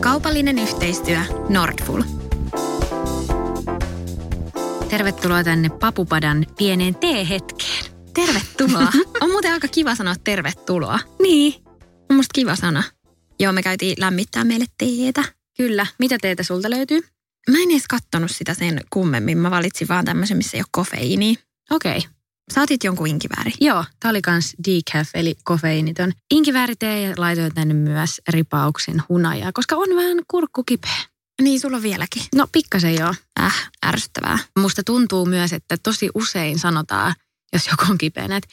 [0.00, 1.18] Kaupallinen yhteistyö
[1.48, 2.02] Nordful.
[4.88, 7.84] Tervetuloa tänne Papupadan pieneen teehetkeen.
[8.14, 8.92] Tervetuloa.
[9.22, 10.98] On muuten aika kiva sanoa tervetuloa.
[11.22, 11.54] Niin.
[12.10, 12.82] On musta kiva sana.
[13.40, 15.24] Joo, me käytiin lämmittää meille teetä.
[15.56, 15.86] Kyllä.
[15.98, 17.00] Mitä teitä sulta löytyy?
[17.50, 19.38] Mä en edes kattonut sitä sen kummemmin.
[19.38, 21.34] Mä valitsin vaan tämmöisen, missä ei ole kofeiiniä.
[21.70, 21.98] Okei.
[21.98, 22.10] Okay.
[22.54, 23.52] Saatit jonkun inkivääri.
[23.60, 26.12] Joo, tää oli kans decaf eli kofeiiniton.
[26.30, 30.96] Inkiväärite ja laitoin tänne myös ripauksen hunajaa, koska on vähän kurkku kipeä.
[31.42, 32.22] Niin, sulla on vieläkin.
[32.34, 33.14] No pikkasen joo.
[33.40, 34.38] Äh, ärsyttävää.
[34.58, 37.14] Musta tuntuu myös, että tosi usein sanotaan,
[37.52, 38.48] jos joku on kipeänä, että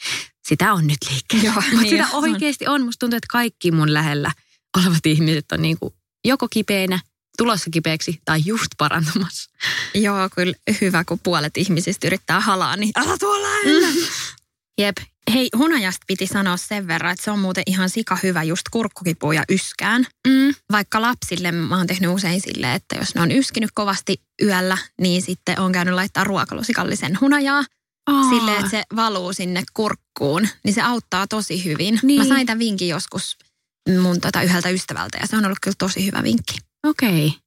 [0.48, 1.44] sitä on nyt liikkeellä.
[1.44, 2.22] Joo, Mutta niin sitä on.
[2.22, 2.84] oikeasti on.
[2.84, 4.32] Musta tuntuu, että kaikki mun lähellä
[4.76, 7.00] olevat ihmiset on niinku joko kipeänä,
[7.38, 9.50] tulossa kipeäksi tai just parantumassa.
[9.94, 13.88] Joo, kyllä hyvä, kun puolet ihmisistä yrittää halaa, niin älä tuolla lähellä.
[14.78, 14.96] Jep.
[15.32, 19.34] Hei, hunajasta piti sanoa sen verran, että se on muuten ihan sika hyvä just kurkkukipuun
[19.34, 20.06] ja yskään.
[20.28, 20.54] Mm.
[20.72, 25.22] Vaikka lapsille mä oon tehnyt usein silleen, että jos ne on yskinyt kovasti yöllä, niin
[25.22, 27.64] sitten on käynyt laittaa ruokalusikallisen hunajaa.
[28.06, 28.28] Aa.
[28.28, 32.00] Silleen, että se valuu sinne kurkkuun, niin se auttaa tosi hyvin.
[32.02, 32.20] Niin.
[32.20, 33.36] Mä sain tämän vinkin joskus
[34.02, 36.58] mun tota yhdeltä ystävältä ja se on ollut kyllä tosi hyvä vinkki.
[36.86, 37.26] Okei.
[37.26, 37.38] Okay.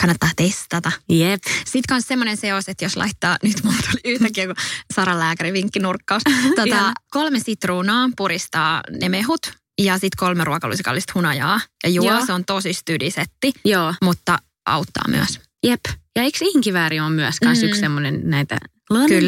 [0.00, 0.92] Kannattaa testata.
[1.08, 1.42] Jep.
[1.64, 4.54] Sitten kans semmoinen seos, että jos laittaa, nyt mulla tuli yhtäkkiä kun
[4.94, 6.22] Saran lääkäri vinkkinurkkaus.
[6.56, 9.40] Tota, kolme sitruunaa puristaa ne mehut
[9.80, 11.60] ja sitten kolme ruokalusikallista hunajaa.
[11.84, 12.26] Ja juo, Joo.
[12.26, 13.94] se on tosi stydisetti, Joo.
[14.02, 15.40] mutta auttaa myös.
[15.66, 15.80] Jep.
[16.16, 17.68] Ja eikö inkivääri on myös kans Mm.
[17.68, 18.58] yksi semmoinen näitä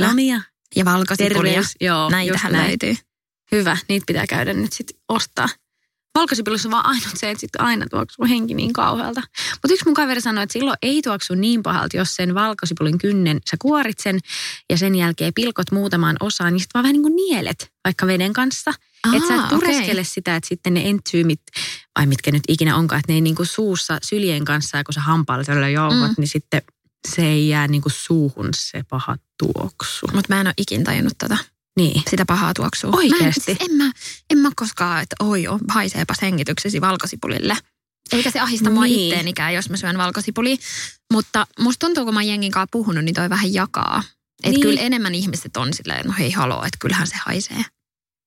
[0.00, 0.40] lamia?
[0.76, 1.42] Ja valkosipulia.
[1.42, 1.76] Terveys.
[1.80, 2.94] Joo, Näitähän löytyy.
[3.52, 5.48] Hyvä, niitä pitää käydä nyt sitten ostaa.
[6.14, 9.20] Valkosipulissä on vaan ainut se, että sitten aina tuoksuu henki niin kauhealta.
[9.52, 13.40] Mutta yksi mun kaveri sanoi, että silloin ei tuoksu niin pahalta, jos sen valkosipulin kynnen
[13.50, 14.18] sä kuorit sen
[14.70, 18.32] ja sen jälkeen pilkot muutamaan osaan, niin sitten vaan vähän niin kuin nielet vaikka veden
[18.32, 18.72] kanssa.
[19.16, 20.04] Että sä et pureskele okei.
[20.04, 21.40] sitä, että sitten ne entsyymit,
[21.98, 24.92] vai mitkä nyt ikinä onkaan, että ne ei niin kuin suussa syljen kanssa ja kun
[24.94, 26.14] sä hampaalla tällä jauhat, Mm.
[26.18, 26.62] niin sitten
[27.08, 30.06] se ei jää niin kuin suuhun se paha tuoksu.
[30.14, 31.36] Mutta mä en ole ikin tajunnut tota,
[31.78, 32.02] Niin.
[32.10, 32.90] sitä pahaa tuoksua.
[32.94, 33.20] Oikeesti?
[33.24, 33.92] Mä en, siis en, mä,
[34.30, 37.56] en mä koskaan, että oi, on, haiseepas hengityksesi valkosipulille.
[38.12, 39.00] Eikä se ahista mua Niin.
[39.08, 40.56] itteenikään, jos mä syön valkosipulia.
[41.12, 44.02] Mutta musta tuntuu, kun mä jengin kanssa puhunut, niin toi vähän jakaa.
[44.38, 44.60] Että Niin.
[44.60, 47.64] kyllä enemmän ihmiset on silleen, no hei haloo, että kyllähän se haisee.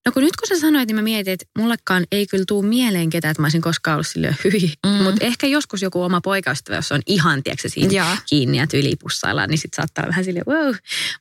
[0.06, 3.10] No kun nyt kun sä sanoit, niin mä mietin, että mullekaan ei kyllä tuu mieleen
[3.10, 4.74] ketään, että mä olisin koskaan ollut silleen hyi.
[4.86, 5.04] Mm.
[5.04, 8.18] Mutta ehkä joskus joku oma poikaystävä, jos on ihan, tiedätkö, siinä Joo.
[8.26, 10.76] kiinni ja tyylipussaillaan, niin sit saattaa olla vähän silleen wow.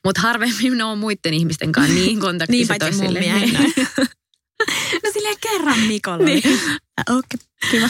[0.05, 3.53] Mutta harvemmin ne on muiden ihmisten kanssa niin kontaktissa Niin, paitsi mun miehen.
[5.05, 6.25] no silleen kerran Mikolla.
[6.25, 6.39] Niin.
[6.39, 6.59] Okei,
[7.11, 7.89] okay, kiva.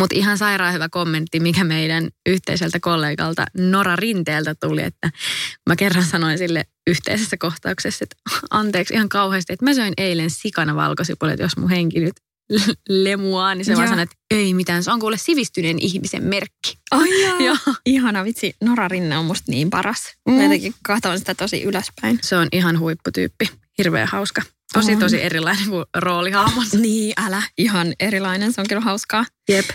[0.00, 5.10] Mutta ihan sairaan hyvä kommentti, mikä meidän yhteiseltä kollegalta Nora Rinteeltä tuli, että
[5.68, 8.16] mä kerran sanoin sille yhteisessä kohtauksessa, että
[8.50, 12.14] anteeksi ihan kauheasti, että mä söin eilen sikana valkosipulit, jos mun henki nyt
[12.88, 13.90] lemuaa, niin se vaan Joo.
[13.90, 16.78] sanoi, että ei mitään, se on kuule sivistyneen ihmisen merkki.
[16.90, 17.40] Ai jaa.
[17.46, 17.74] Joo.
[17.86, 20.14] Ihana vitsi, Nora Rinne on musta niin paras.
[20.28, 20.34] Mm.
[20.34, 22.18] Mä jotenkin katson sitä tosi ylöspäin.
[22.22, 24.42] Se on ihan huipputyyppi, hirveän hauska.
[24.72, 24.98] Tosi On.
[24.98, 26.74] tosi erilainen kuin roolihahmos.
[26.74, 27.42] Niin, älä.
[27.58, 29.24] Ihan erilainen, se on kyllä hauskaa.
[29.48, 29.70] Jep.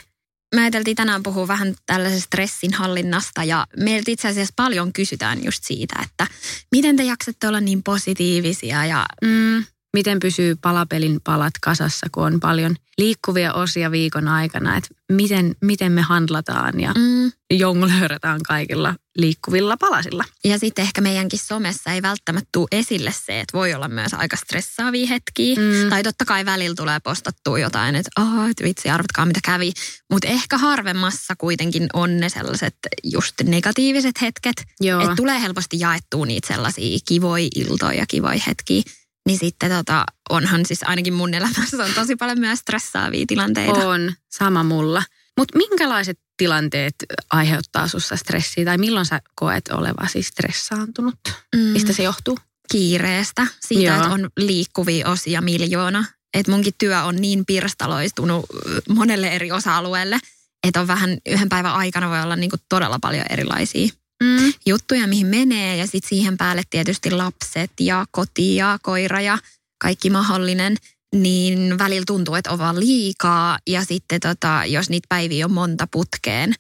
[0.56, 5.64] Me ajateltiin tänään puhua vähän tällaisesta stressin hallinnasta ja meiltä itse asiassa paljon kysytään just
[5.64, 6.28] siitä, että
[6.72, 9.66] miten te jaksatte olla niin positiivisia ja Mm,
[9.96, 15.92] miten pysyy palapelin palat kasassa, kun on paljon liikkuvia osia viikon aikana, että miten, miten
[15.92, 20.24] me handlataan ja mm, jonglöörataan kaikilla liikkuvilla palasilla.
[20.44, 24.36] ja sitten ehkä meidänkin somessa ei välttämättä tule esille se, että voi olla myös aika
[24.36, 25.56] stressaavia hetkiä.
[25.56, 25.90] Mm.
[25.90, 29.72] Tai totta kai välillä tulee postattua jotain, että oh, et vitsi, arvatkaa mitä kävi.
[30.12, 34.56] Mutta ehkä harvemmassa kuitenkin on ne sellaiset just negatiiviset hetket.
[35.02, 38.82] Että tulee helposti jaettua niitä sellaisia kivoja iltoja ja kivoja hetkiä.
[39.26, 43.88] Niin sitten tota, onhan siis ainakin mun elämässä on tosi paljon myös stressaavia tilanteita.
[43.88, 45.04] On, sama mulla.
[45.38, 46.96] Mutta minkälaiset tilanteet
[47.32, 51.16] aiheuttaa sussa stressiä tai milloin sä koet olevasi stressaantunut?
[51.56, 52.38] Mm, Mistä se johtuu?
[52.72, 53.96] kiireestä, siitä, Joo.
[53.98, 56.06] että on liikkuvia osia miljoona.
[56.34, 58.46] Että munkin työ on niin pirstaloistunut
[58.90, 60.20] monelle eri osa-alueelle,
[60.68, 63.90] että on vähän yhden päivän aikana voi olla niinku todella paljon erilaisia.
[64.23, 64.53] Mm.
[64.66, 69.38] juttuja, mihin menee ja sitten siihen päälle tietysti lapset ja koti ja koira ja
[69.82, 70.78] kaikki mahdollinen,
[71.16, 75.88] niin välillä tuntuu, että on vaan liikaa ja sitten tota, jos niitä päiviä on monta
[75.91, 76.53] putkeen,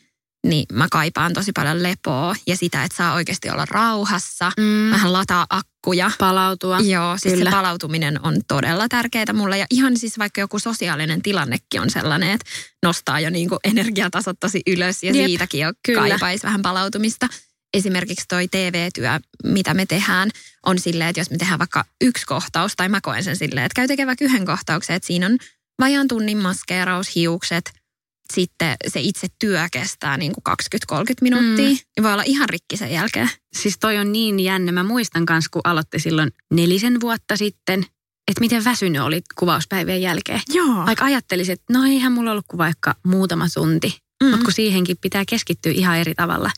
[0.45, 4.91] niin mä kaipaan tosi paljon lepoa ja sitä, että saa oikeasti olla rauhassa, mm.
[4.91, 6.11] vähän lataa akkuja.
[6.19, 6.79] Palautua.
[6.79, 7.49] Joo, siis Kyllä.
[7.49, 9.57] se palautuminen on todella tärkeää mulle.
[9.57, 12.45] Ja ihan siis vaikka joku sosiaalinen tilannekin on sellainen, että
[12.83, 15.25] nostaa jo niin kuin energiatasot tosi ylös ja Jep.
[15.25, 15.99] siitäkin jo Kyllä.
[15.99, 17.27] kaipaisi vähän palautumista.
[17.73, 20.29] Esimerkiksi toi TV-työ, mitä me tehdään,
[20.65, 23.75] on silleen, että jos me tehdään vaikka yksi kohtaus, tai mä koen sen silleen, että
[23.75, 25.37] käy tekemään yhden kohtauksen, että siinä on
[25.79, 27.71] vajaan tunnin maskeeraus, hiukset–
[28.33, 30.55] sitten se itse työ kestää niin kuin
[30.95, 31.69] 20-30 minuuttia.
[31.69, 31.77] Mm.
[31.97, 33.29] Ja voi olla ihan rikki sen jälkeen.
[33.55, 34.71] Siis toi on niin jännä.
[34.71, 37.85] Mä muistan kanssa, kun aloitti silloin nelisen vuotta sitten,
[38.27, 40.41] että miten väsynyt oli kuvauspäivien jälkeen.
[40.53, 40.85] Joo.
[40.85, 43.97] Vaikka ajattelisin, että no eihän mulla ollut kuin vaikka muutama tunti.
[44.23, 44.29] Mm.
[44.29, 46.51] Mutta kun siihenkin pitää keskittyä ihan eri tavalla.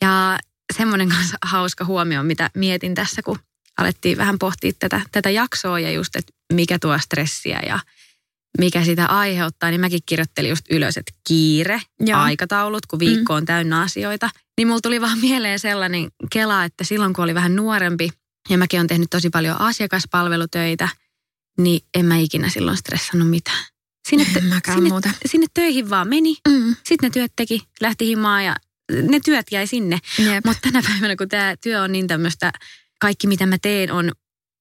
[0.00, 0.38] Ja
[0.76, 3.38] semmoinen kanssa hauska huomio, mitä mietin tässä, kun
[3.78, 7.78] alettiin vähän pohtia tätä, tätä jaksoa ja just, että mikä tuo stressiä ja–
[8.58, 12.20] mikä sitä aiheuttaa, niin mäkin kirjoittelin just ylös, että kiire, Joo.
[12.20, 13.36] aikataulut, kun viikko mm.
[13.36, 14.30] on täynnä asioita.
[14.58, 18.10] Niin mulla tuli vaan mieleen sellainen kela, että silloin kun oli vähän nuorempi
[18.48, 20.88] ja mäkin on tehnyt tosi paljon asiakaspalvelutöitä,
[21.58, 23.64] niin en mä ikinä silloin stressannut mitään.
[24.08, 25.10] Sinne, sinne, muuta.
[25.26, 26.76] sinne töihin vaan meni, mm.
[26.84, 28.56] sitten ne työt teki, lähti himaan ja
[29.02, 29.98] ne työt jäi sinne.
[30.46, 32.52] Mutta tänä päivänä, kun tämä työ on niin tämmöistä,
[33.00, 34.12] kaikki mitä mä teen on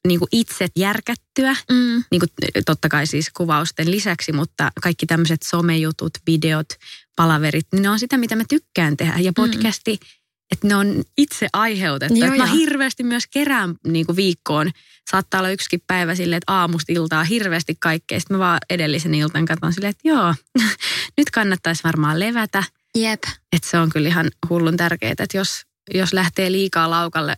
[0.07, 2.03] niin kuin itse järkättyä, mm.
[2.11, 2.29] niin kuin
[2.65, 6.67] totta kai siis kuvausten lisäksi, mutta kaikki tämmöiset somejutut, videot,
[7.15, 9.19] palaverit, niin ne on sitä, mitä mä tykkään tehdä.
[9.19, 9.35] Ja mm.
[9.35, 10.07] podcasti, mm.
[10.51, 12.15] että ne on itse aiheutettu.
[12.15, 14.71] Joo, mä hirveästi myös kerään niin kuin viikkoon.
[15.11, 18.19] Saattaa olla yksikin päivä silleen, että aamusta iltaa hirveästi kaikkea.
[18.19, 20.35] Sitten mä vaan edellisen iltan katson silleen, että joo,
[21.17, 22.63] nyt kannattaisi varmaan levätä.
[22.95, 23.23] Jep.
[23.53, 25.61] Että se on kyllä ihan hullun tärkeää, että jos,
[25.93, 27.37] jos lähtee liikaa laukalle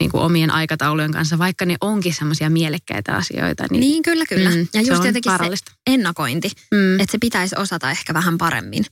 [0.00, 3.66] niin kuin omien aikataulujen kanssa, vaikka ne onkin semmoisia mielekkäitä asioita.
[3.70, 4.50] Niin, niin kyllä, kyllä.
[4.50, 7.00] Mm, ja just se jotenkin se ennakointi, mm.
[7.00, 8.84] että se pitäisi osata ehkä vähän paremmin.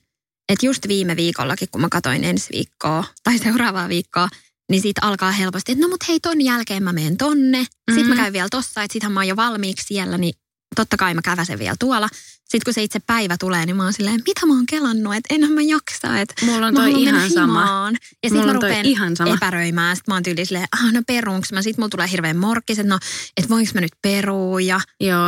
[0.49, 4.28] Että just viime viikollakin, kun mä katsoin ensi viikkoa tai seuraavaa viikkoa,
[4.70, 7.58] niin siitä alkaa helposti, että no mut hei ton jälkeen mä menen tonne.
[7.58, 7.94] Mm-hmm.
[7.94, 10.34] Sitten mä käyn vielä tossa, että sitähän mä oon jo valmiiksi siellä, niin
[10.74, 12.08] totta kai mä käväsen vielä tuolla.
[12.52, 15.34] Sitten kun se itse päivä tulee, niin mä oon silleen, mitä mä oon kelannut, että
[15.34, 17.90] enhän mä jaksa, että Mulla on toi ihan sama.
[18.22, 19.34] Ja sitten mä rupean ihan sama.
[19.34, 22.78] epäröimään, sitten mä oon tyyli silleen, ah no perunks mä, sitten mulla tulee hirveän morkkis,
[22.78, 22.98] että no,
[23.36, 24.80] että voinko mä nyt perua ja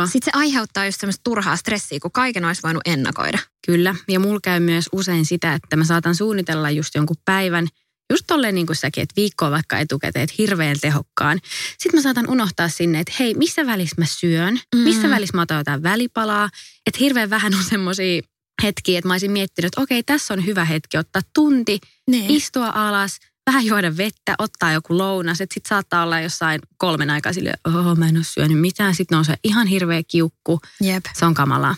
[0.05, 3.39] sitten se aiheuttaa just semmoista turhaa stressiä, kun kaiken olisi voinut ennakoida.
[3.65, 7.67] Kyllä, ja mulla käy myös usein sitä, että mä saatan suunnitella just jonkun päivän–
[8.13, 11.39] just tolleen niin kuin säkin, että viikkoa vaikka etukäteen, hirveän tehokkaan.
[11.77, 14.81] Sitten mä saatan unohtaa sinne, että hei, missä välissä mä syön, mm.
[14.81, 16.49] missä välissä mä otan jotain välipalaa.
[16.85, 18.21] Että hirveän vähän on semmoisia
[18.63, 22.25] hetkiä, että mä olisin miettinyt, että okei, tässä on hyvä hetki ottaa tunti, ne.
[22.29, 25.41] istua alas, vähän juoda vettä, ottaa joku lounas.
[25.41, 28.95] Että sitten saattaa olla jossain kolmen aikaa silleen, oh, mä en ole syönyt mitään.
[28.95, 30.59] Sitten on se ihan hirveä kiukku.
[30.81, 31.05] Jep.
[31.13, 31.75] Se on kamalaa.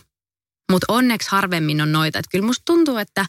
[0.72, 2.20] Mutta onneksi harvemmin on noita.
[2.20, 3.26] Että kyllä musta tuntuu, että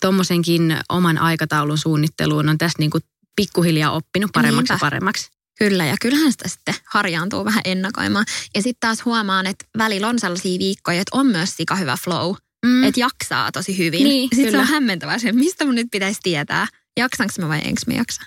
[0.00, 3.02] tuommoisenkin oman aikataulun suunnitteluun on tässä niin kuin
[3.36, 4.74] pikkuhiljaa oppinut paremmaksi Niinpä.
[4.74, 5.30] ja paremmaksi.
[5.58, 8.26] Kyllä, ja kyllähän sitä sitten harjaantuu vähän ennakoimaan.
[8.54, 12.34] Ja sitten taas huomaan, että välillä on sellaisia viikkoja, että on myös sika hyvä flow.
[12.66, 12.84] Mm.
[12.84, 14.04] Että jaksaa tosi hyvin.
[14.04, 16.66] Niin, sitten se on hämmentävää se, mistä mun nyt pitäisi tietää.
[16.96, 18.22] Jaksanko mä vai enkö mä jaksa?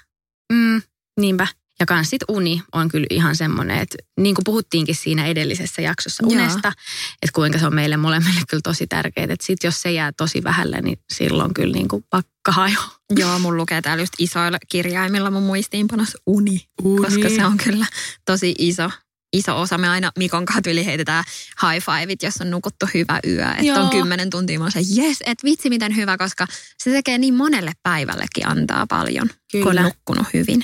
[0.54, 0.82] Mm,
[1.20, 1.48] niinpä.
[1.82, 6.24] Ja kans sit uni on kyllä ihan semmoinen, että niin kuin puhuttiinkin siinä edellisessä jaksossa
[6.28, 6.74] unesta, Joo.
[7.22, 9.28] että kuinka se on meille molemmille kyllä tosi tärkeää.
[9.30, 12.80] Että sit jos se jää tosi vähälle, niin silloin kyllä niin kuin pakka hajo.
[13.16, 17.86] Joo, mun lukee täällä just isoilla kirjaimilla mun muistiinpanossa uni, uni, koska se on kyllä
[18.26, 18.90] tosi iso
[19.34, 19.78] iso osa.
[19.78, 21.24] Me aina Mikon kanssa yli heitetään
[21.62, 23.46] high fiveit, jos on nukuttu hyvä yö.
[23.52, 24.60] Että on kymmenen tuntia.
[24.60, 29.30] Mä se, yes, että vitsi miten hyvä, koska se tekee niin monelle päivällekin antaa paljon,
[29.52, 29.64] Kyllä.
[29.64, 30.64] kun on nukkunut hyvin.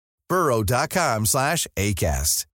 [0.31, 2.45] burrow.com slash ACAST.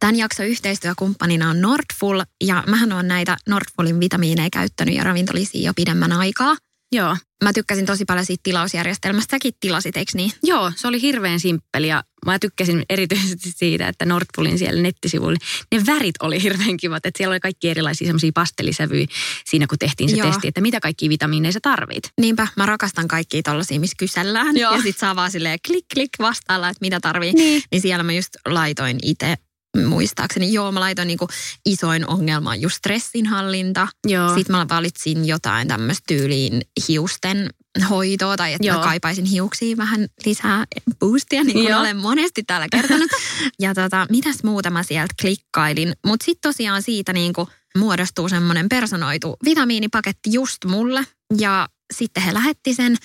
[0.00, 5.72] Tämän jakson yhteistyökumppanina on Nordful ja mähän on näitä Nordfulin vitamiineja käyttänyt ja ravintolisia jo
[5.76, 6.56] pidemmän aikaa.
[6.92, 7.16] Joo.
[7.44, 9.30] Mä tykkäsin tosi paljon siitä tilausjärjestelmästä.
[9.30, 10.32] Säkin tilasit, eikö niin?
[10.42, 15.38] Joo, se oli hirveän simppeli ja mä tykkäsin erityisesti siitä, että Nordfulin siellä nettisivuilla,
[15.72, 19.06] ne värit oli hirveän kivat, että siellä oli kaikki erilaisia semmoisia pastelisävyjä
[19.44, 20.26] siinä, kun tehtiin se Joo.
[20.26, 22.04] testi, että mitä kaikki vitamiineja sä tarvit.
[22.20, 24.56] Niinpä, mä rakastan kaikkia tollasia, missä kysellään.
[24.56, 24.74] Joo.
[24.74, 27.32] Ja sit saa vaan silleen klik klik vastailla, että mitä tarvii.
[27.32, 27.62] Niin.
[27.72, 29.36] Niin siellä mä just laitoin itse
[29.76, 31.28] muistaakseni, joo mä laitoin niinku
[31.66, 33.88] isoin ongelma on just stressinhallinta.
[34.06, 34.34] Joo.
[34.34, 37.50] Sitten mä valitsin jotain tämmöistä tyyliin hiusten
[37.90, 38.78] hoitoa tai että Joo.
[38.78, 40.64] mä kaipaisin hiuksiin vähän lisää
[40.98, 41.80] boostia, niin kuin Joo.
[41.80, 43.10] olen monesti täällä kertonut.
[43.60, 45.92] ja tota, mitäs muuta mä sieltä klikkailin.
[46.06, 47.48] Mutta sitten tosiaan siitä niinku
[47.78, 51.06] muodostuu semmoinen personoitu vitamiinipaketti just mulle.
[51.38, 52.96] Ja sitten he lähetti sen.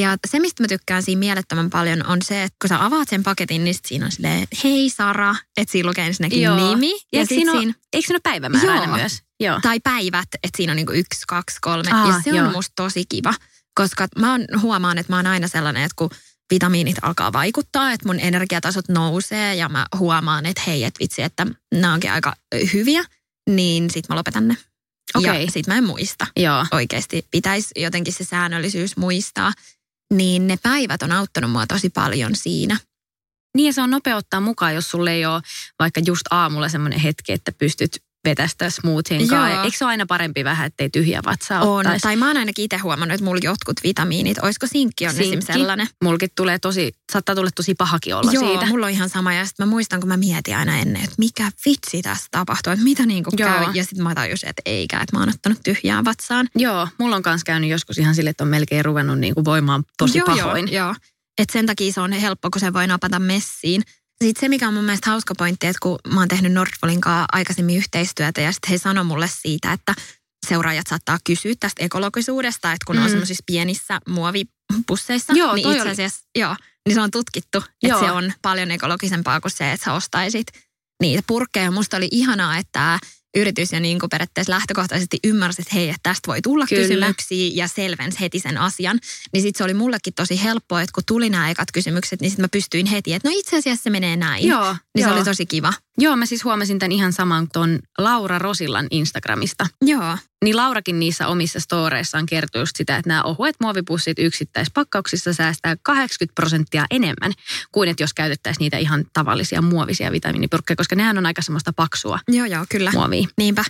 [0.00, 3.22] Ja se, mistä mä tykkään siinä mielettömän paljon, on se, että kun sä avaat sen
[3.22, 6.68] paketin, niin siinä on silleen, hei Sara, että siinä lukee ensinnäkin Joo.
[6.68, 6.90] nimi.
[6.92, 8.96] Ja, Ja, siinä, siinä, on, eikö siinä ole päivämäärä aina Joo.
[8.96, 9.22] myös?
[9.40, 9.60] Joo.
[9.62, 11.90] tai päivät, että siinä on niinku yksi, kaksi, kolme.
[11.92, 12.52] Aa, ja se on joo.
[12.52, 13.34] musta tosi kiva,
[13.74, 16.10] koska mä oon, huomaan, että mä oon aina sellainen, että kun
[16.50, 21.46] vitamiinit alkaa vaikuttaa, että mun energiatasot nousee ja mä huomaan, että hei, että vitsi, että
[21.74, 22.34] nämä onkin aika
[22.72, 23.04] hyviä,
[23.50, 24.56] niin sit mä lopetan ne.
[25.14, 25.44] Okei.
[25.44, 26.26] Ja sit mä en muista.
[26.36, 26.66] Joo.
[26.72, 29.52] Oikeasti pitäisi jotenkin se säännöllisyys muistaa.
[30.14, 32.78] Niin ne päivät on auttanut mua tosi paljon siinä.
[33.56, 35.42] Niin ja se on nopea ottaa mukaan, jos sulle ei ole
[35.78, 39.62] vaikka just aamulla semmoinen hetki, että pystyt vetästä smoothien kanssa.
[39.62, 41.78] Eikö se ole aina parempi vähän, ettei tyhjä vatsaa On.
[41.78, 42.02] ottaisi?
[42.02, 45.36] Tai mä oon ainakin itse huomannut, että mulla jotkut vitamiinit, olisiko sinkki on Sinkki.
[45.38, 45.52] esim.
[45.52, 45.86] sellainen.
[46.04, 48.66] Mulkin tulee tosi, saattaa tulla tosi pahakin olla Joo, siitä.
[48.66, 49.32] mulla on ihan sama.
[49.32, 52.84] Ja sitten mä muistan, kun mä mietin aina ennen, että mikä vitsi tässä tapahtuu, että
[52.84, 53.66] mitä niin käy.
[53.74, 56.48] Ja sitten mä tajusin, että eikä, että mä oon ottanut tyhjää vatsaan.
[56.54, 60.18] Joo, mulla on myös käynyt joskus ihan sille, että on melkein ruvennut niinku voimaan tosi
[60.18, 60.72] joo, pahoin.
[60.72, 60.94] Joo, joo.
[61.38, 63.82] Et sen takia se on helppo, kun se voi napata messiin.
[64.24, 67.26] Sitten se, mikä on mun mielestä hauska pointti, että kun mä oon tehnyt Nordfolin kanssa
[67.32, 69.94] aikaisemmin yhteistyötä ja sitten he sanoi mulle siitä, että
[70.48, 73.02] seuraajat saattaa kysyä tästä ekologisuudesta, että kun mm.
[73.02, 73.10] on Mm.
[73.10, 76.56] semmoisissa pienissä muovipusseissa, Joo, niin itse oli- asiassa, joo,
[76.88, 78.00] niin se on tutkittu, että Joo.
[78.00, 80.46] se on paljon ekologisempaa kuin se, että sä ostaisit
[81.02, 81.70] niitä purkkeja.
[81.70, 82.98] Musta oli ihanaa, että
[83.36, 86.82] yritys jo niin kuin periaatteessa lähtökohtaisesti ymmärsi, että hei, että tästä voi tulla Kyllä.
[86.82, 88.98] kysymyksiä ja selvensi heti sen asian.
[89.32, 92.44] Niin sitten se oli mullekin tosi helppoa, että kun tuli nämä ekat kysymykset, niin sitten
[92.44, 94.48] mä pystyin heti, että no itse asiassa se menee näin.
[94.48, 95.10] Joo, Niin joo.
[95.10, 95.72] se oli tosi kiva.
[95.98, 99.66] Joo, mä siis huomasin tämän ihan saman tuon Laura Rosillan Instagramista.
[99.82, 105.76] Joo, Niin Laurakin niissä omissa storeissaan kertoo just sitä, että nämä ohuet muovipussit yksittäispakkauksissa säästää
[105.82, 107.32] 80 prosenttia enemmän
[107.72, 112.18] kuin että jos käytettäisiin niitä ihan tavallisia muovisia vitamiinipurkkeja, koska nehän on aika semmoista paksua
[112.28, 112.90] joo, joo, kyllä.
[112.94, 113.28] muovia.
[113.38, 113.64] Niinpä.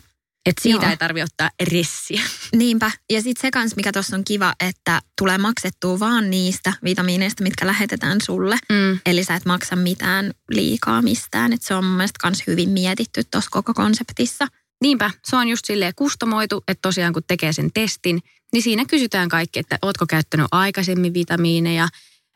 [0.46, 0.90] Että siitä Joo.
[0.90, 2.22] ei tarvi ottaa ressiä.
[2.56, 2.90] Niinpä.
[3.10, 7.66] Ja sitten se kans, mikä tuossa on kiva, että tulee maksettua vaan niistä vitamiineista, mitkä
[7.66, 8.56] lähetetään sulle.
[8.68, 8.98] Mm.
[9.06, 11.52] Eli sä et maksa mitään liikaa mistään.
[11.52, 14.46] Et se on mun mielestä kans hyvin mietitty tuossa koko konseptissa.
[14.82, 18.22] Niinpä, se on just silleen kustomoitu, että tosiaan kun tekee sen testin,
[18.52, 21.88] niin siinä kysytään kaikki, että ootko käyttänyt aikaisemmin vitamiineja,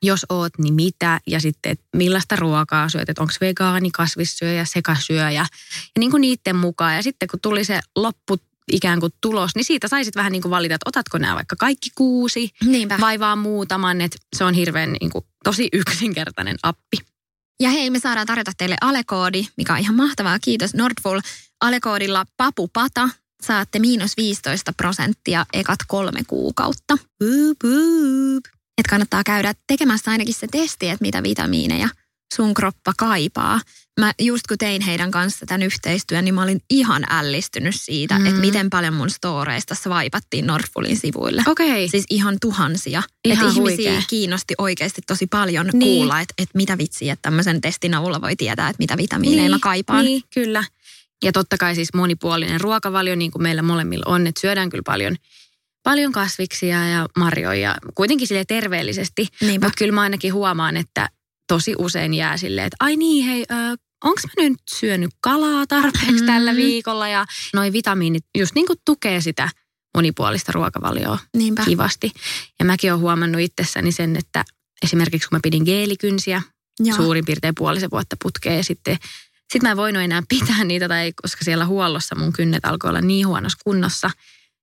[0.02, 5.30] jos oot, niin mitä, ja sitten, että millaista ruokaa syöt, että onko vegaani, kasvissyöjä, sekasyöjä,
[5.30, 5.46] ja
[5.98, 6.96] niin kuin niiden mukaan.
[6.96, 8.36] Ja sitten kun tuli se loppu
[8.72, 11.90] ikään kuin tulos, niin siitä saisit vähän niin kuin valita, että otatko nämä vaikka kaikki
[11.94, 12.98] kuusi, Niinpä.
[13.00, 16.96] vai vaan muutaman, että se on hirveän niin kuin, tosi yksinkertainen appi.
[17.60, 20.38] Ja hei, me saadaan tarjota teille alekoodi, mikä on ihan mahtavaa.
[20.38, 21.20] Kiitos Nordful.
[21.60, 23.08] Alekoodilla papupata
[23.42, 26.98] saatte miinus 15 prosenttia ekat kolme kuukautta.
[27.18, 28.59] Boop, boop.
[28.80, 31.88] Et kannattaa käydä tekemässä ainakin se testi, että mitä vitamiineja
[32.36, 33.60] sun kroppa kaipaa.
[34.00, 38.26] Mä just kun tein heidän kanssa tämän yhteistyön, niin mä olin ihan ällistynyt siitä, Mm.
[38.26, 41.42] että miten paljon mun storeista swaipattiin Nordfulin sivuille.
[41.46, 41.88] Okei.
[41.88, 43.02] Siis ihan tuhansia.
[43.24, 45.78] Ihan että ihmisiä kiinnosti oikeasti tosi paljon Niin.
[45.78, 45.96] niin.
[45.96, 49.50] kuulla, että, että mitä vitsiä, että tämmöisen testin avulla voi tietää, että mitä vitamiineja niin,
[49.50, 50.04] mä kaipaan.
[50.04, 50.64] Niin, kyllä.
[51.24, 55.16] Ja totta kai siis monipuolinen ruokavalio, niin kuin meillä molemmilla on, että syödään kyllä paljon,
[55.82, 59.26] paljon kasviksia ja marjoja, kuitenkin sille terveellisesti.
[59.40, 59.66] Niinpä.
[59.66, 61.08] Mutta kyllä mä ainakin huomaan, että
[61.48, 63.44] tosi usein jää silleen, että ai niin, hei,
[64.04, 66.26] onko mä nyt syönyt kalaa tarpeeksi mm-hmm.
[66.26, 66.56] tällä Mm.
[66.56, 67.08] viikolla?
[67.08, 69.48] Ja noi vitamiinit just niin kuin tukee sitä
[69.96, 71.64] monipuolista ruokavalioa Niinpä.
[71.64, 72.12] kivasti.
[72.58, 74.44] Ja mäkin olen huomannut itsessäni sen, että
[74.84, 76.42] esimerkiksi kun mä pidin geelikynsiä,
[76.80, 76.96] Joo.
[76.96, 78.96] suurin piirtein puolisen vuotta putkeen ja sitten
[79.52, 83.00] sit mä en voinut enää pitää niitä, tai koska siellä huollossa mun kynnet alkoi olla
[83.00, 84.10] niin huonossa kunnossa.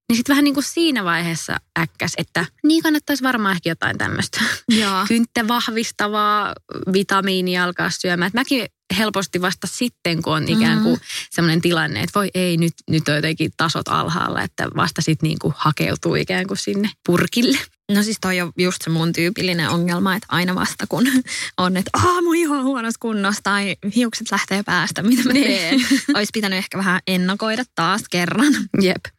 [0.09, 4.39] Niin sitten vähän niin kuin siinä vaiheessa äkkäs, että niin kannattaisi varmaan ehkä jotain tämmöistä
[5.07, 6.53] kynttä vahvistavaa
[6.93, 8.27] vitamiinia alkaa syömään.
[8.27, 8.65] Et mäkin
[8.97, 11.01] helposti vasta sitten, kun on ikään kuin mm.
[11.31, 15.39] sellainen tilanne, että voi ei, nyt, nyt on jotenkin tasot alhaalla, että vasta sitten niin
[15.41, 17.57] kuin hakeutuu ikään kuin sinne purkille.
[17.91, 21.07] No siis toi on just se mun tyypillinen ongelma, että aina vasta kun
[21.57, 25.47] on, että aah mun iho on huonossa kunnossa tai hiukset lähtee päästä, mitä mä niin.
[25.47, 25.79] teen.
[26.15, 28.53] Olisi pitänyt ehkä vähän ennakoida taas kerran.
[28.81, 29.16] Jep.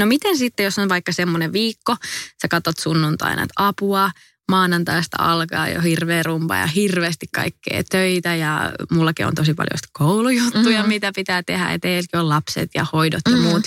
[0.00, 1.96] No miten sitten, jos on vaikka semmoinen viikko,
[2.42, 4.10] sä katsot sunnuntaina, että apua,
[4.50, 10.78] maanantaista alkaa jo hirveä rumpa ja hirveästi kaikkea töitä ja mullakin on tosi paljon koulujuttuja,
[10.78, 10.88] mm-hmm.
[10.88, 11.88] mitä pitää tehdä, että
[12.20, 13.48] on lapset ja hoidot ja mm-hmm.
[13.48, 13.62] muut.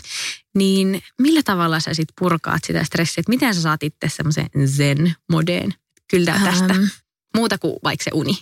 [0.55, 5.73] Niin millä tavalla sä sitten purkaat sitä stressiä, että miten sä saat itse semmoisen zen-modeen?
[6.09, 6.73] Kyllä tästä.
[6.73, 6.89] Um.
[7.35, 8.37] Muuta kuin vaikka se uni.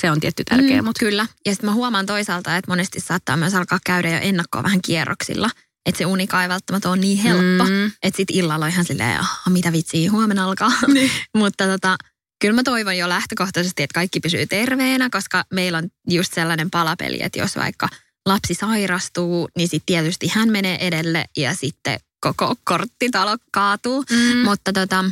[0.00, 0.98] Se on tietty tärkeä, mm, mutta...
[0.98, 1.26] Kyllä.
[1.46, 5.50] Ja sitten mä huomaan toisaalta, että monesti saattaa myös alkaa käydä jo ennakkoa vähän kierroksilla–
[5.86, 7.64] että se unikaan ei välttämättä ole niin helppo.
[7.64, 7.92] Mm.
[8.02, 10.72] Että sit illalla on ihan silleen, mitä vitsiä, huomenna alkaa.
[10.94, 11.10] Niin.
[11.34, 11.96] Mutta tota,
[12.40, 17.22] kyllä mä toivon jo lähtökohtaisesti, että kaikki pysyy terveenä, koska meillä on just sellainen palapeli,
[17.22, 17.88] että jos vaikka
[18.26, 24.04] lapsi sairastuu, niin sitten tietysti hän menee edelle ja sitten koko korttitalo kaatuu.
[24.10, 24.38] Mm.
[24.38, 25.04] Mutta tota,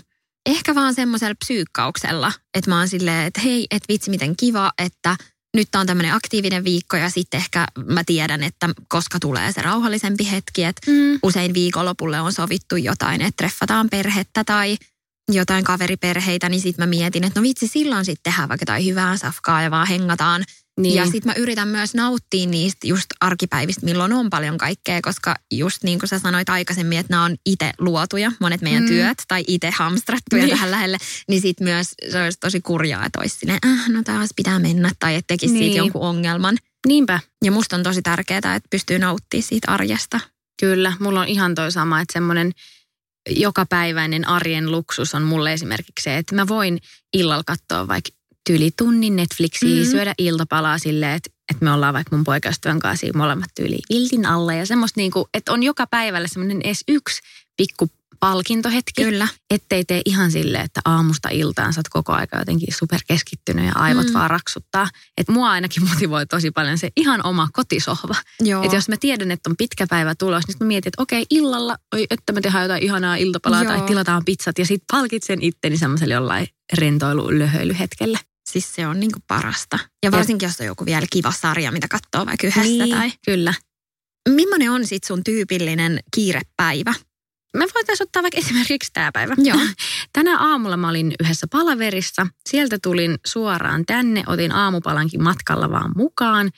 [0.47, 5.17] ehkä vaan semmoisella psyykkauksella, että mä oon silleen, että hei, että vitsi miten kiva, että–
[5.57, 10.31] nyt on tämmöinen aktiivinen viikko ja sitten ehkä mä tiedän, että koska tulee se rauhallisempi
[10.31, 11.19] hetki, että mm.
[11.23, 14.77] usein viikonlopulle on sovittu jotain, että treffataan perhettä tai
[15.33, 19.17] jotain kaveriperheitä, niin sitten mä mietin, että no vitsi, silloin sitten tehdään vaikka jotain hyvää
[19.17, 20.45] safkaa ja vaan hengataan
[20.81, 20.95] niin.
[20.95, 25.83] Ja sitten mä yritän myös nauttia niistä just arkipäivistä, milloin on paljon kaikkea, koska just
[25.83, 28.89] niin kuin sä sanoit aikaisemmin, että nämä on itse luotuja, monet meidän mm.
[28.89, 30.51] työt, tai itse hamstrattuja niin.
[30.51, 30.97] tähän lähelle,
[31.29, 34.91] niin sitten myös se olisi tosi kurjaa, että olisi silleen, äh, no taas pitää mennä,
[34.99, 35.65] tai että tekisi niin.
[35.65, 36.59] siitä jonkun ongelman.
[36.87, 37.21] Niinpä.
[37.45, 40.21] Ja musta on tosi tärkeää, että pystyy nauttimaan siitä arjesta.
[40.61, 42.53] Kyllä, mulla on ihan toi sama, että semmoinen
[43.31, 46.79] jokapäiväinen arjen luksus on mulle esimerkiksi se, että mä voin
[47.13, 48.11] illalla katsoa vaikka
[48.47, 49.91] tyyli tunnin Netflixiä, mm-hmm.
[49.91, 54.55] syödä iltapalaa silleen, että, että me ollaan vaikka mun poikaystävän kanssa molemmat tyyli iltin alla
[54.55, 57.21] ja semmoista niin kuin, että on joka päivällä semmoinen edes yksi
[57.57, 59.05] pikku palkintohetki.
[59.05, 59.29] Kyllä.
[59.51, 64.07] Ettei tee ihan silleen, että aamusta iltaan sä oot koko aika jotenkin superkeskittynyt ja aivot
[64.07, 64.13] mm.
[64.13, 64.89] vaan raksuttaa.
[65.19, 68.15] Että mua ainakin motivoi tosi paljon se ihan oma kotisohva.
[68.63, 71.77] Että jos mä tiedän, että on pitkä päivä tulos, niin mä mietin, että okei, illalla,
[71.95, 73.73] oi, että me tehdään jotain ihanaa iltapalaa Joo.
[73.73, 76.47] tai tilataan pizzat ja sitten palkitsen itteni semmoiselle jollain
[76.79, 78.19] rentoilu löhöilyhetkellä.
[78.53, 79.79] Siis se on niinku parasta.
[80.03, 83.13] Ja varsinkin, jos on joku vielä kiva sarja, mitä katsoo vaikka yhdessä niin, tai...
[83.25, 83.55] kyllä.
[84.29, 86.95] Millainen on sitten sun tyypillinen kiirepäivä?
[87.57, 89.35] Me voitaisiin ottaa vaikka esimerkiksi tämä päivä.
[89.39, 89.59] Joo.
[90.13, 92.27] Tänä aamulla mä olin yhdessä palaverissa.
[92.49, 96.51] Sieltä tulin suoraan tänne, otin aamupalankin matkalla vaan mukaan.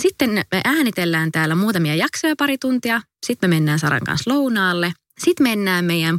[0.00, 3.02] Sitten me äänitellään täällä muutamia jaksoja pari tuntia.
[3.26, 4.92] Sitten me mennään Saran kanssa lounaalle.
[5.24, 6.18] Sitten mennään meidän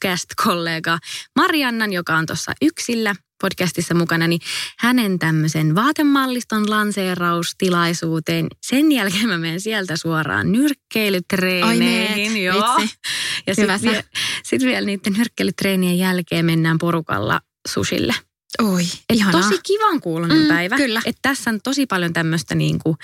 [0.00, 0.98] podcast-kollega
[1.36, 4.40] Mariannan, joka on tuossa yksillä podcastissa mukana, niin
[4.78, 8.46] hänen tämmöisen vaatemalliston lanseeraustilaisuuteen.
[8.66, 12.32] Sen jälkeen mä menen sieltä suoraan nyrkkeilytreeneihin.
[12.32, 12.76] Ai Joo.
[12.80, 12.96] Vitsi.
[13.46, 14.02] Ja sitten vielä,
[14.44, 18.14] sit vielä niiden nyrkkeilytreenien jälkeen mennään porukalla susille.
[18.62, 20.76] Oi, Eli tosi kivan kuulonen mm, päivä.
[20.76, 21.02] Kyllä.
[21.04, 22.96] Että tässä on tosi paljon tämmöistä niin kuin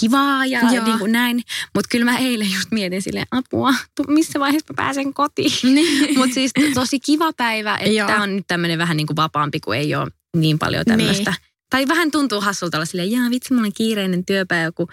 [0.00, 1.42] kivaa ja niin kuin näin.
[1.74, 3.74] Mutta kyllä mä eilen just mietin silleen, apua,
[4.08, 5.52] missä vaiheessa mä pääsen kotiin.
[5.78, 6.18] Niin.
[6.18, 9.76] Mutta siis tosi kiva päivä, että tämä on nyt tämmöinen vähän niin kuin vapaampi, kun
[9.76, 11.30] ei ole niin paljon tämmöistä.
[11.30, 11.48] Niin.
[11.70, 14.88] Tai vähän tuntuu hassulta olla silleen, jaa vitsi, mulla on kiireinen työpäivä, kun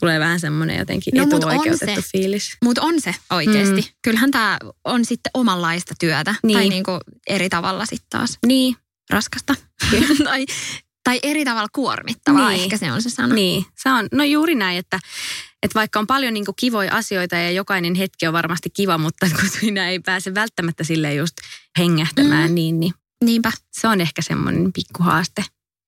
[0.00, 2.56] tulee vähän semmoinen jotenkin no, etuoikeutettu se, fiilis.
[2.64, 3.80] Mutta on se oikeasti.
[3.80, 3.88] Mm.
[4.02, 6.34] Kyllähän tämä on sitten omanlaista työtä.
[6.42, 6.58] Niin.
[6.58, 8.38] Tai niinku eri tavalla sitten taas.
[8.46, 8.76] Niin.
[9.10, 9.54] Raskasta.
[10.24, 10.46] tai
[11.06, 12.62] tai eri tavalla kuormittavaa, niin.
[12.62, 13.34] ehkä se on se sana.
[13.34, 14.08] Niin, se on.
[14.12, 14.98] No juuri näin, että,
[15.62, 19.48] että vaikka on paljon niin kivoja asioita ja jokainen hetki on varmasti kiva, mutta kun
[19.60, 21.34] siinä ei pääse välttämättä sille just
[21.78, 22.54] hengähtämään, mm.
[22.54, 22.92] niin, niin
[23.24, 23.52] Niinpä.
[23.72, 25.44] se on ehkä semmoinen pikkuhaaste.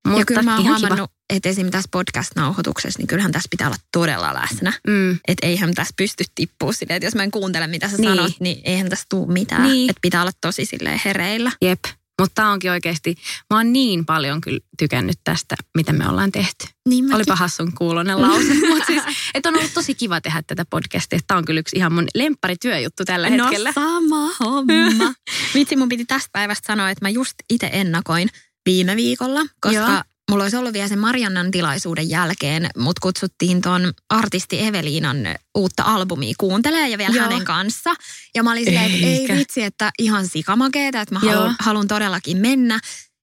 [0.08, 3.76] Mutta ja kyllä mä oon huomannut, että esimerkiksi tässä podcast-nauhoituksessa, niin kyllähän tässä pitää olla
[3.92, 4.72] todella läsnä.
[4.86, 5.18] Mm.
[5.28, 8.16] Että eihän tässä pysty tippua silleen, että jos mä en kuuntele, mitä sä niin.
[8.16, 9.62] sanot, niin eihän tässä tule mitään.
[9.62, 9.90] Niin.
[9.90, 11.52] Että pitää olla tosi silleen hereillä.
[11.62, 11.84] Jep.
[12.20, 13.14] Mutta tämä onkin oikeasti,
[13.50, 16.66] mä oon niin paljon kyllä tykännyt tästä, mitä me ollaan tehty.
[16.88, 18.54] Niin Olipa hassun kuulonen lause.
[18.68, 19.02] mutta siis,
[19.34, 21.18] että on ollut tosi kiva tehdä tätä podcastia.
[21.26, 23.68] Tämä on kyllä yksi ihan mun lempparityöjuttu tällä no hetkellä.
[23.68, 25.14] No sama homma.
[25.54, 28.28] Vitsi, mun piti tästä päivästä sanoa, että mä just itse ennakoin
[28.66, 30.02] viime viikolla, koska Joo.
[30.30, 35.16] Mulla olisi ollut vielä sen Mariannan tilaisuuden jälkeen, mut kutsuttiin ton artisti Eveliinan
[35.54, 37.24] uutta albumia kuuntelee ja vielä Joo.
[37.24, 37.94] hänen kanssa.
[38.34, 41.20] Ja mä olin silleen, että ei vitsi, että ihan sikamakeeta, että mä
[41.60, 42.80] haluan, todellakin mennä.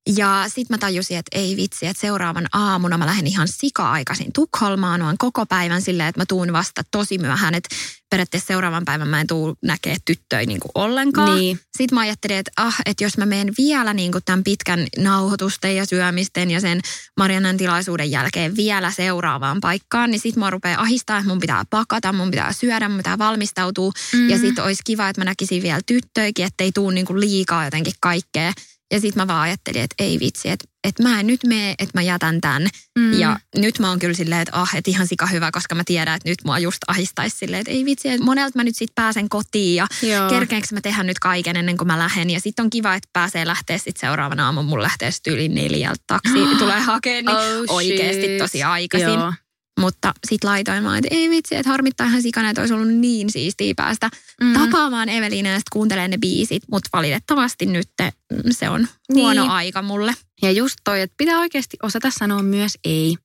[0.08, 5.00] Ja sitten mä tajusin, että ei vitsi, että seuraavan aamuna mä lähden ihan sika-aikaisin Tukholmaan,
[5.00, 7.76] noin koko päivän silleen, että mä tuun vasta tosi myöhään, että
[8.10, 11.36] periaatteessa seuraavan päivän mä en tuu näkee tyttöjä niin kuin ollenkaan.
[11.36, 11.60] Niin.
[11.78, 15.76] Sitten mä ajattelin, että ah, että jos mä menen vielä niin kuin tämän pitkän nauhoitusten
[15.76, 16.82] ja syömisten ja sen
[17.18, 22.14] Marianan tilaisuuden jälkeen vielä seuraavaan paikkaan, niin sitten mä rupeaa ahistaa, että mun pitää pakata,
[22.14, 23.92] mun pitää syödä, mun pitää valmistautua.
[24.14, 24.30] Mm-hmm.
[24.30, 27.94] Ja sitten olisi kiva, että mä näkisin vielä tyttöikin, ettei tuu niin kuin liikaa jotenkin
[28.00, 28.54] kaikkea.
[28.94, 31.92] Ja sitten mä vaan ajattelin, että ei vitsi, että, että mä en nyt mene, että
[31.94, 32.68] mä jätän tämän.
[33.00, 33.20] Mm.
[33.20, 36.16] Ja nyt mä oon kyllä silleen, että ah, että ihan sika hyvä, koska mä tiedän,
[36.16, 39.30] että nyt mua just ahistaisi silleen, että ei vitsi, että monelta mä nyt sitten pääsen
[39.30, 40.30] kotiin ja Joo.
[40.30, 42.30] kerkeenkö mä tehdä nyt kaiken ennen kuin mä lähden.
[42.30, 46.34] Ja sitten on kiva, että pääsee lähteä sitten seuraavana aamun, mun lähtee yli neljältä taksi
[46.58, 49.10] tulee hakemaan, niin Oh, oikeasti tosi aikaisin.
[49.10, 49.34] Joo.
[49.80, 53.30] Mutta sitten laitoin vaan, että ei vitsi, että harmittaa ihan sikana, että olisi ollut niin
[53.30, 54.10] siistiä päästä
[54.42, 54.54] mm.
[54.54, 56.64] tapaamaan Eveliina ja sitten kuuntelemaan ne biisit.
[56.72, 59.52] Mutta valitettavasti nyt mm, se on huono Niin.
[59.52, 60.14] aika mulle.
[60.42, 63.16] Ja just toi, että pitää oikeasti osata sanoa myös ei.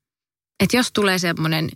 [0.63, 1.71] Että jos tulee semmoinen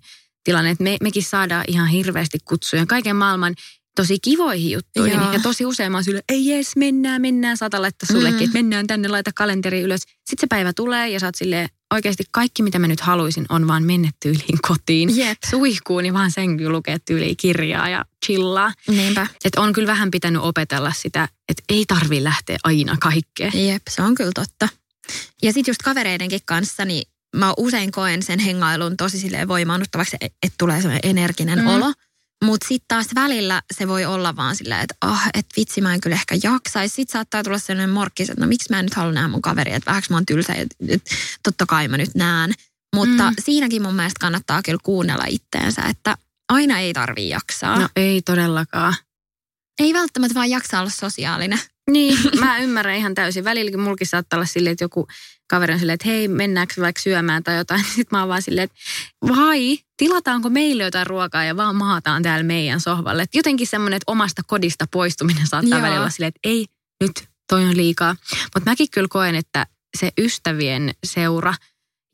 [0.45, 3.55] tilanne, että me, mekin saadaan ihan hirveästi kutsuja kaiken maailman
[3.97, 5.21] tosi kivoihin juttuihin.
[5.21, 5.33] Joo.
[5.33, 8.45] Ja tosi usein mä oon sille, ei jes, mennään, mennään, saata laittaa sullekin, Mm.
[8.45, 10.01] että mennään tänne, laita kalenteri ylös.
[10.01, 13.69] Sitten se päivä tulee ja sä oot silleen, oikeasti kaikki mitä mä nyt haluaisin on
[13.69, 15.17] vaan mennä tyyliin kotiin.
[15.17, 15.39] Jep.
[15.51, 18.73] Suihkuun, niin vaan sen kyllä lukee tyyliin kirjaa ja chillaa.
[18.89, 19.27] Niinpä.
[19.45, 23.67] Että on kyllä vähän pitänyt opetella sitä, että ei tarvi lähteä aina kaikkeen.
[23.69, 24.69] Jep, se on kyllä totta.
[25.43, 30.39] Ja sitten just kavereidenkin kanssa, niin mä usein koen sen hengailun tosi silleen voimaannuttavaksi, että
[30.43, 31.67] et tulee sellainen energinen mm.
[31.67, 31.93] olo.
[32.45, 36.01] Mutta sitten taas välillä se voi olla vaan silleen, että ah, et vitsi mä en
[36.01, 36.95] kyllä ehkä jaksaisi.
[36.95, 39.77] Sitten saattaa tulla sellainen morkkis, että no miksi mä en nyt halua nähdä mun kaveria,
[39.77, 41.03] että vähäksi mä oon tylsä, että et,
[41.43, 42.53] totta kai mä nyt näen.
[42.97, 43.29] Mutta Mm.
[43.31, 43.35] mm.
[43.45, 46.17] siinäkin mun mielestä kannattaa kyllä kuunnella itteensä, että
[46.49, 47.79] aina ei tarvii jaksaa.
[47.81, 48.95] No ei todellakaan.
[49.79, 51.59] Ei välttämättä vaan jaksa olla sosiaalinen.
[51.91, 53.45] Niin, mä ymmärrän ihan täysin.
[53.45, 55.07] Välilläkin mulkin saattaa olla silleen, että joku
[55.47, 57.85] kaveri on silleen, että hei, mennäänkö vaikka syömään tai jotain.
[57.95, 58.77] Sitten mä oon vaan silleen, että
[59.37, 63.23] vai, tilataanko meille jotain ruokaa ja vaan maataan täällä meidän sohvalle.
[63.23, 65.83] Et jotenkin semmoinen, että omasta kodista poistuminen saattaa Joo.
[65.83, 66.67] välillä olla silleen, että ei,
[67.01, 68.17] nyt toi on liikaa.
[68.55, 69.67] Mutta mäkin kyllä koen, että
[69.99, 71.55] se ystävien seura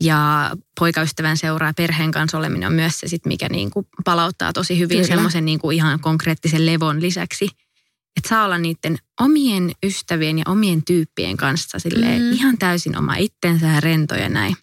[0.02, 4.78] ja poikaystävän seura ja perheen kanssa oleminen on myös se, sit, mikä niinku palauttaa tosi
[4.78, 7.48] hyvin semmoisen niinku ihan konkreettisen levon lisäksi.
[8.20, 12.32] Että saa olla niiden omien ystävien ja omien tyyppien kanssa silleen Mm.
[12.32, 14.56] ihan täysin oma itsensä ja rento ja näin.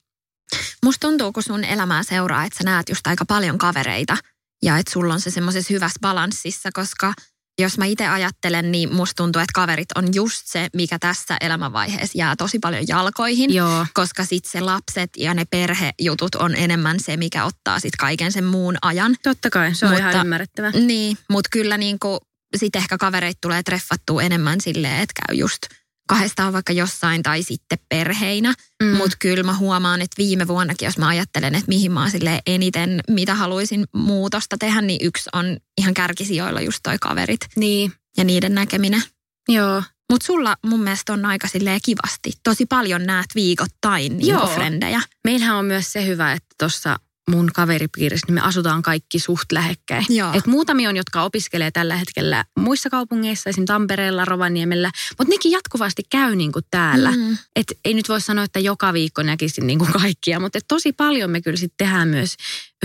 [0.83, 4.17] Musta tuntuu, kun sun elämää seuraa, että sä näet just aika paljon kavereita
[4.63, 7.13] ja että sulla on se semmoisessa hyvässä balanssissa, koska
[7.61, 12.17] jos mä itse ajattelen, niin musta tuntuu, että kaverit on just se, mikä tässä elämänvaiheessa
[12.17, 13.53] jää tosi paljon jalkoihin.
[13.53, 18.31] Joo, Koska sitten se lapset ja ne perhejutut on enemmän se, mikä ottaa sitten kaiken
[18.31, 19.15] sen muun ajan.
[19.23, 20.71] totta kai, se on Mutta- ihan ymmärrettävä.
[20.71, 22.19] Niin, mutta kyllä niinku,
[22.55, 25.59] sitten ehkä kavereita tulee treffattua enemmän silleen, että käy just
[26.07, 28.53] kahdestaan vaikka jossain tai sitten perheinä.
[28.83, 28.97] Mm.
[28.97, 32.11] Mutta kyllä mä huomaan, että viime vuonnakin, jos mä ajattelen, että mihin mä oon
[32.47, 38.23] eniten, mitä haluaisin muutosta tehdä, niin yksi on ihan kärkisijoilla just toi kaverit Niin, ja
[38.23, 39.03] niiden näkeminen.
[39.49, 39.83] joo.
[40.11, 42.31] Mutta sulla mun mielestä on aika silleen kivasti.
[42.43, 44.47] Tosi paljon näet viikoittain niin Joo.
[44.47, 45.01] frendejä.
[45.23, 46.99] Meillähän on myös se hyvä, että tuossa
[47.31, 50.05] mun kaveripiirissä niin me asutaan kaikki suht lähekkäin.
[50.09, 50.33] Joo.
[50.33, 53.65] Et muutamia on, jotka opiskelee tällä hetkellä muissa kaupungeissa, esim.
[53.65, 57.11] Tampereella, Rovaniemellä, mutta nekin jatkuvasti käy niin kuin täällä.
[57.11, 57.37] Mm.
[57.55, 61.31] Et ei nyt voi sanoa, että joka viikko näkisin niin kuin kaikkia, mutta tosi paljon
[61.31, 62.35] me kyllä sitten tehdään myös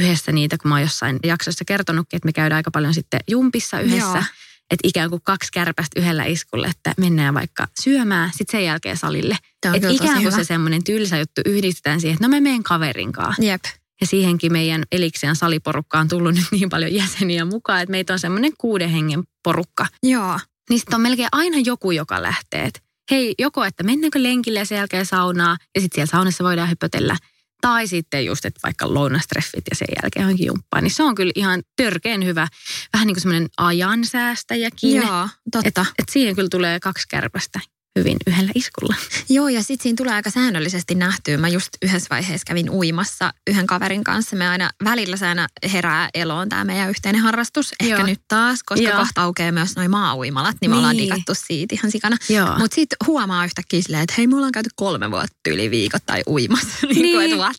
[0.01, 3.81] yhdessä niitä, kun mä oon jossain jaksossa kertonutkin, että me käydään aika paljon sitten jumpissa
[3.81, 4.19] yhdessä.
[4.19, 4.25] Joo.
[4.71, 9.37] Että ikään kuin kaksi kärpästä yhdellä iskulla, että mennään vaikka syömään, sitten sen jälkeen salille.
[9.75, 10.37] Että ikään kuin hyvä.
[10.37, 13.35] se semmoinen tylsä juttu yhdistetään siihen, että no mä menen kaverinkaan.
[13.41, 13.65] Jep.
[14.03, 18.19] Ja siihenkin meidän Eliksian saliporukkaan on tullut nyt niin paljon jäseniä mukaan, että meitä on
[18.19, 19.87] semmoinen kuuden hengen porukka.
[20.03, 20.41] Joo.
[20.71, 22.65] Niin sitten on melkein aina joku, joka lähtee.
[22.65, 26.71] Et hei, joko että mennäänkö lenkille ja sen jälkeen saunaa ja sitten siellä saunassa voidaan
[26.71, 27.17] hypötellä.
[27.61, 30.85] Tai sitten just, että vaikka lounastreffit ja sen jälkeen johonkin jumppaan.
[30.85, 32.49] Niin se on kyllä ihan törkeen hyvä.
[32.93, 34.97] Vähän niin kuin semmoinen ajansäästäjäkin.
[34.97, 35.81] Joo, totta.
[35.81, 37.61] Et, et siihen kyllä tulee kaksi kärpästä
[37.99, 38.95] hyvin yhdellä iskulla.
[39.29, 41.37] Joo, ja sitten siinä tulee aika säännöllisesti nähtyä.
[41.37, 44.37] Mä just yhdessä vaiheessa kävin uimassa yhden kaverin kanssa.
[44.37, 47.73] Me aina välillä se aina herää eloon tämä meidän yhteinen harrastus.
[47.81, 48.07] Ehkä Joo.
[48.07, 48.99] nyt taas, koska Joo.
[48.99, 51.05] kohta aukeaa myös noin maa-uimalat, niin me ollaan Niin.
[51.11, 52.17] digattu siitä ihan sikana.
[52.59, 56.67] Mutta sitten huomaa yhtäkkiä silleen, että hei, me ollaan käyty kolme vuotta yli viikoittain uimassa.
[56.87, 57.33] niin kuin, Niin.
[57.33, 57.57] et what?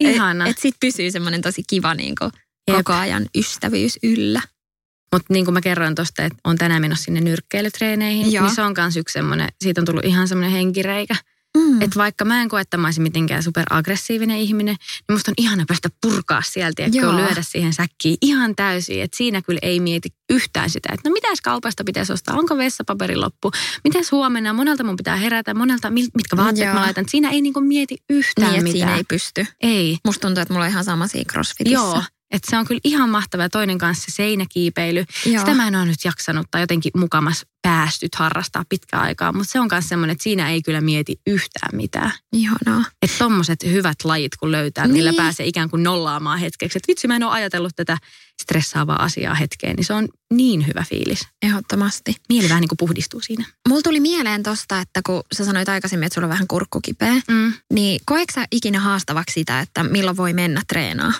[0.00, 0.44] Ihana.
[0.44, 2.30] Et, et sitten pysyy semmoinen tosi kiva niin kuin,
[2.72, 4.42] koko ajan ystävyys yllä.
[5.16, 8.44] Mutta niin kuin mä kerroin tuosta, että on tänään menossa sinne nyrkkeilytreeneihin, Joo.
[8.44, 11.14] niin se on myös yksi semmoinen, siitä on tullut ihan semmoinen henkireikä.
[11.56, 11.82] Mm.
[11.82, 14.76] Että vaikka mä en koe, että mä olisin mitenkään superaggressiivinen ihminen,
[15.08, 19.02] niin musta on ihana päästä purkaa sieltä ja lyödä siihen säkkiin ihan täysin.
[19.02, 23.16] Että siinä kyllä ei mieti yhtään sitä, että no mitäs kaupasta pitäisi ostaa, onko vessapaperi
[23.16, 23.50] loppu,
[23.84, 26.74] mitäs huomenna, monelta mun pitää herätä, monelta, mitkä vaatteet Joo.
[26.74, 27.04] mä laitan.
[27.08, 28.78] Siinä ei niinku mieti yhtään niin, mitään.
[28.78, 29.46] siinä ei pysty.
[29.60, 29.98] Ei.
[30.04, 31.74] Musta tuntuu, että mulla on ihan sama siinä crossfitissä.
[31.74, 33.42] Joo, että se on kyllä ihan mahtava.
[33.42, 35.04] Ja toinen kanssa se seinäkiipeily.
[35.26, 35.38] Joo.
[35.38, 39.32] Sitä mä en ole nyt jaksanut tai jotenkin mukamas päästyt harrastaa pitkään aikaa.
[39.32, 42.12] Mutta se on myös semmoinen, että siinä ei kyllä mieti yhtään mitään.
[42.32, 42.84] Ihanaa.
[43.02, 44.92] Että tommoset hyvät lajit kun löytää, niin.
[44.92, 46.78] millä pääsee ikään kuin nollaamaan hetkeksi.
[46.78, 47.98] Että vitsi mä en ole ajatellut tätä
[48.42, 51.28] stressaavaa asiaa hetkeen, niin se on niin hyvä fiilis.
[51.42, 52.14] Ehdottomasti.
[52.28, 53.44] Mieli vähän niin kuin puhdistuu siinä.
[53.68, 57.14] Mulla tuli mieleen tosta, että kun sä sanoit aikaisemmin, että sulla on vähän kurkku kipeä,
[57.28, 57.52] mm.
[57.72, 61.12] niin koetko sä ikinä haastavaksi sitä, että milloin voi mennä treenaa?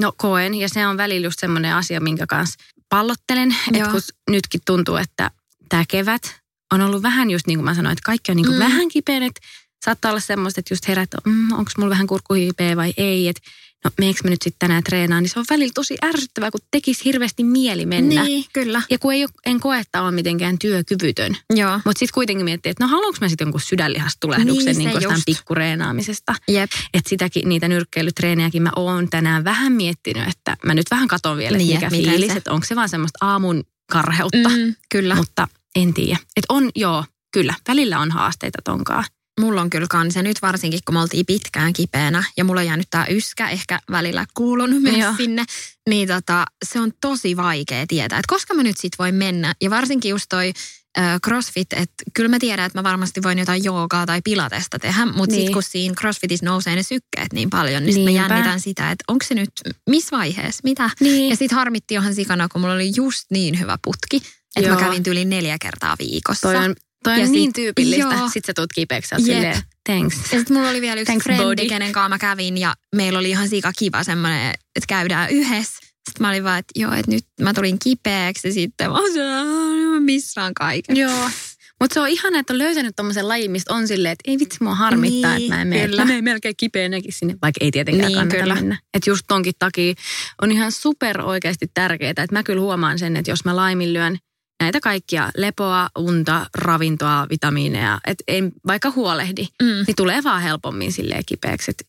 [0.00, 3.56] No koen, ja se on välillä just semmoinen asia, minkä kanssa pallottelen.
[3.72, 5.30] Että kun nytkin tuntuu, että
[5.68, 6.40] tämä kevät
[6.72, 8.64] on ollut vähän just niin kuin mä sanoin, että kaikki on niin kuin mm.
[8.64, 9.40] vähän kipeä, että
[9.84, 13.42] saattaa olla semmoista, että just herät, mm, onko mulla vähän kurkkuhiipeä vai ei, että
[13.84, 17.04] no meneekö mä nyt sitten tänään treenaan, niin se on välillä tosi ärsyttävää, kun tekisi
[17.04, 18.24] hirveästi mieli mennä.
[18.24, 18.82] Niin, kyllä.
[18.90, 21.36] Ja kun ei ole, en koe, että on mitenkään työkyvytön.
[21.54, 21.80] Joo.
[21.84, 26.34] Mutta sitten kuitenkin miettii, että no haluanko mä sitten jonkun sydänlihastulehduksen niin, niin jostain pikkureenaamisesta.
[26.48, 26.70] Jep.
[26.94, 31.58] Että sitäkin, niitä nyrkkeilytreenejäkin mä oon tänään vähän miettinyt, että mä nyt vähän katon vielä,
[31.58, 34.48] niin, mikä fiilis, että onko se vaan semmoista aamun karheutta.
[34.48, 35.14] Mm, kyllä.
[35.14, 36.18] Mutta en tiedä.
[36.36, 39.04] Että on, joo, kyllä, välillä on haasteita tonkaan.
[39.40, 42.86] Mulla on kyllä ja nyt varsinkin kun me oltiin pitkään kipeänä, ja mulla on jäänyt
[42.90, 45.14] tää yskä ehkä välillä kuulunut myös Joo.
[45.16, 45.44] sinne,
[45.88, 49.54] niin tota, se on tosi vaikea tietää, että koska mä nyt sit voin mennä.
[49.60, 50.52] Ja varsinkin just toi
[51.24, 55.26] crossfit, että kyllä mä tiedän, että mä varmasti voin jotain joogaa tai pilatesta tehdä, mutta
[55.26, 55.30] niin.
[55.30, 59.04] sitten kun siinä crossfitissa nousee ne sykkeet niin paljon, niin sitten mä jännitän sitä, että
[59.08, 59.50] onko se nyt,
[59.90, 60.90] missä vaiheessa, mitä.
[61.00, 61.30] Niin.
[61.30, 64.22] Ja sitten harmitti johan sikana, kun mulla oli just niin hyvä putki,
[64.56, 66.48] että mä kävin yli neljä kertaa viikossa.
[66.48, 66.74] Toi on
[67.04, 68.14] Toi on ja niin sit, tyypillistä.
[68.14, 68.28] Joo.
[68.28, 69.24] Sitten sä tuut kipeäksi yep.
[69.24, 70.16] silleen, thanks.
[70.16, 71.68] Ja sitten mulla oli vielä yksi thanks frendi, body.
[71.68, 75.78] kenen kanssa mä kävin ja meillä oli ihan sika kiva semmoinen, että käydään yhdessä.
[75.80, 80.02] Sitten mä olin vaan, että joo, että nyt mä tulin kipeäksi ja sitten mä olin,
[80.02, 80.96] missään kaiken.
[80.96, 81.30] Joo.
[81.80, 84.58] Mutta se on ihana, että on löytänyt tommosen lajin, mistä on silleen, että ei vitsi
[84.60, 85.96] mua harmittaa, niin, että mä en mene.
[85.96, 88.54] Mä menen melkein kipeänäkin sinne, vaikka ei tietenkään niin, kannata kyllä.
[88.54, 88.78] mennä.
[88.94, 89.94] Että just tonkin takia
[90.42, 94.18] on ihan super oikeasti tärkeää, että mä kyllä huomaan sen, että jos mä laiminlyön–
[94.60, 99.84] näitä kaikkia lepoa, unta, ravintoa, vitamiineja, että en vaikka huolehdi, mm.
[99.86, 101.70] niin tulee vaan helpommin silleen kipeäksi.
[101.70, 101.84] Että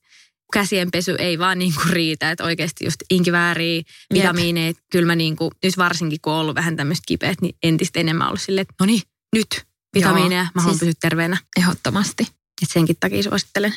[0.53, 3.81] käsienpesy ei vaan niin kuin riitä, että oikeasti just inkivääriä,
[4.13, 7.99] vitamiineja, kyllä mä niin kuin, nyt varsinkin kun on ollut vähän tämmöistä kipeät, niin entistä
[7.99, 9.01] enemmän ollut silleen, että no niin,
[9.36, 11.38] nyt vitamiineja, Joo, mä haluan siis pysyä terveenä.
[11.57, 12.23] Ehdottomasti.
[12.23, 13.73] Että senkin takia suosittelen.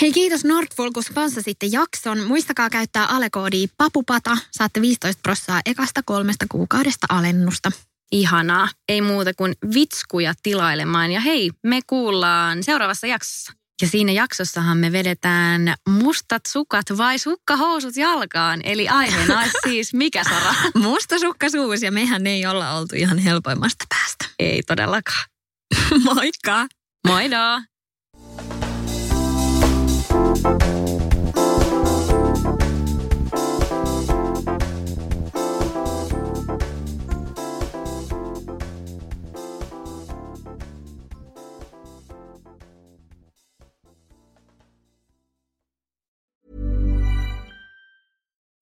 [0.00, 1.02] Hei kiitos Nordful, kun
[1.40, 2.24] sitten jakson.
[2.24, 4.38] Muistakaa käyttää alekoodia papupata.
[4.50, 7.72] Saatte 15 prossaa ekasta kolmesta kuukaudesta alennusta
[8.12, 8.68] ihanaa.
[8.88, 11.12] Ei muuta kuin vitskuja tilailemaan.
[11.12, 13.52] Ja hei, me kuullaan seuraavassa jaksossa.
[13.82, 18.60] Ja siinä jaksossahan me vedetään mustat sukat vai sukkahousut jalkaan.
[18.64, 20.54] Eli aiheena siis mikä Sara?
[20.74, 24.24] Musta sukkasuus ja mehän ei olla oltu ihan helpoimmasta päästä.
[24.38, 25.24] Ei todellakaan.
[26.14, 26.66] Moikka!
[27.08, 27.71] Moido!